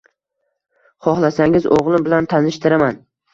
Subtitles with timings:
[1.07, 2.99] Xohlasangiz, o’glim bilan tanishtiraman.